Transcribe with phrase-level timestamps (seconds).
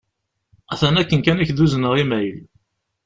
[0.71, 2.37] Atan akken kan i k-d-uzneɣ imayl.